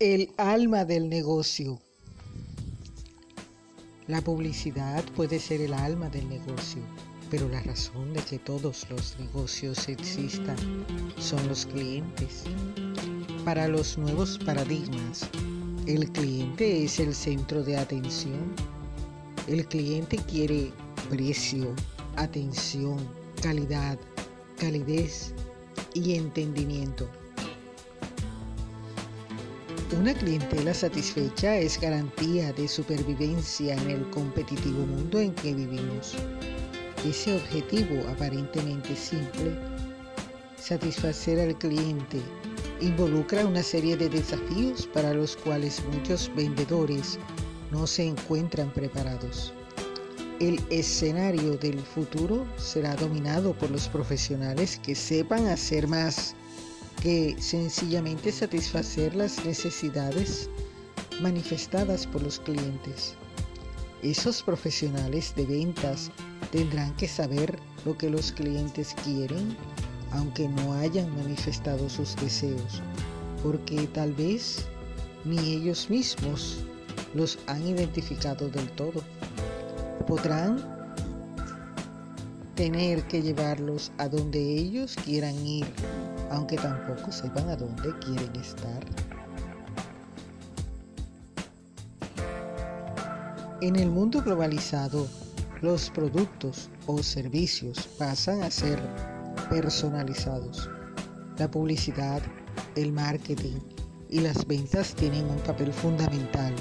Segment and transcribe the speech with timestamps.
[0.00, 1.80] El alma del negocio.
[4.06, 6.80] La publicidad puede ser el alma del negocio,
[7.32, 10.56] pero la razón de que todos los negocios existan
[11.18, 12.44] son los clientes.
[13.44, 15.28] Para los nuevos paradigmas,
[15.88, 18.54] el cliente es el centro de atención.
[19.48, 20.70] El cliente quiere
[21.10, 21.74] precio,
[22.14, 22.98] atención,
[23.42, 23.98] calidad,
[24.60, 25.34] calidez
[25.92, 27.10] y entendimiento.
[29.96, 36.14] Una clientela satisfecha es garantía de supervivencia en el competitivo mundo en que vivimos.
[37.06, 39.58] Ese objetivo aparentemente simple,
[40.56, 42.20] satisfacer al cliente,
[42.82, 47.18] involucra una serie de desafíos para los cuales muchos vendedores
[47.70, 49.54] no se encuentran preparados.
[50.38, 56.36] El escenario del futuro será dominado por los profesionales que sepan hacer más
[57.02, 60.50] que sencillamente satisfacer las necesidades
[61.20, 63.14] manifestadas por los clientes.
[64.02, 66.10] Esos profesionales de ventas
[66.50, 69.56] tendrán que saber lo que los clientes quieren,
[70.12, 72.82] aunque no hayan manifestado sus deseos,
[73.42, 74.66] porque tal vez
[75.24, 76.64] ni ellos mismos
[77.14, 79.02] los han identificado del todo.
[80.06, 80.78] Podrán
[82.54, 85.66] tener que llevarlos a donde ellos quieran ir,
[86.30, 88.84] aunque tampoco sepan a dónde quieren estar.
[93.60, 95.08] En el mundo globalizado,
[95.62, 98.78] los productos o servicios pasan a ser
[99.50, 100.70] personalizados.
[101.38, 102.22] La publicidad,
[102.76, 103.58] el marketing
[104.08, 106.54] y las ventas tienen un papel fundamental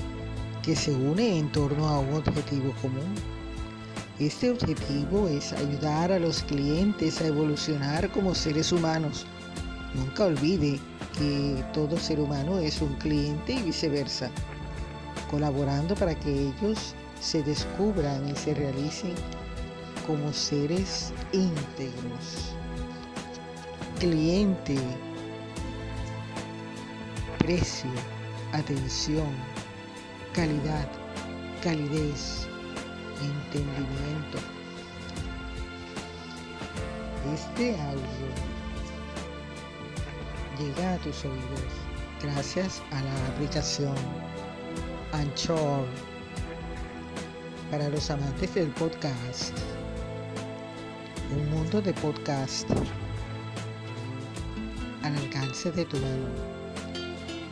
[0.64, 3.14] que se une en torno a un objetivo común
[4.20, 9.28] este objetivo es ayudar a los clientes a evolucionar como seres humanos.
[9.98, 10.80] Nunca olvide
[11.18, 14.30] que todo ser humano es un cliente y viceversa,
[15.32, 19.16] colaborando para que ellos se descubran y se realicen
[20.06, 22.54] como seres íntegros.
[24.00, 24.78] Cliente,
[27.40, 27.90] precio,
[28.54, 29.34] atención,
[30.34, 30.88] calidad,
[31.64, 32.48] calidez
[33.22, 34.38] entendimiento.
[37.34, 38.57] Este audio
[40.60, 41.62] llega a tus oídos
[42.22, 43.96] gracias a la aplicación
[45.12, 45.86] Anchor
[47.72, 49.54] para los amantes del podcast.
[51.36, 52.70] Un mundo de podcast
[55.04, 56.28] al alcance de tu mano.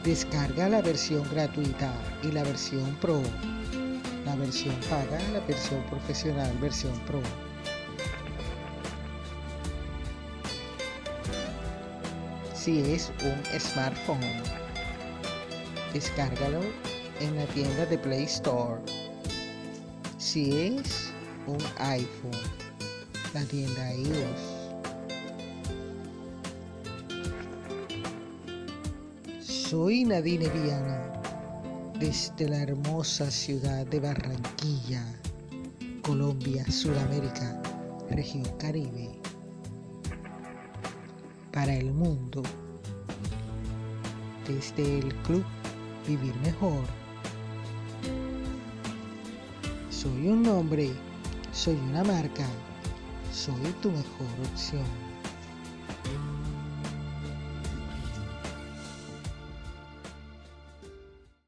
[0.03, 1.91] Descarga la versión gratuita
[2.23, 3.21] y la versión pro
[4.25, 7.21] la versión paga, la versión profesional, versión pro.
[12.65, 14.41] Si es un smartphone,
[15.93, 16.61] descárgalo
[17.19, 18.81] en la tienda de Play Store.
[20.17, 21.11] Si es
[21.45, 22.31] un iPhone,
[23.35, 24.41] la tienda iOS.
[29.47, 31.21] Soy Nadine Viana
[31.99, 35.05] desde la hermosa ciudad de Barranquilla,
[36.01, 37.61] Colombia, Sudamérica,
[38.09, 39.19] región Caribe,
[41.55, 42.43] para el mundo,
[44.45, 45.45] desde el club
[46.05, 46.83] Vivir Mejor.
[49.89, 50.91] Soy un nombre,
[51.53, 52.45] soy una marca,
[53.31, 54.83] soy tu mejor opción.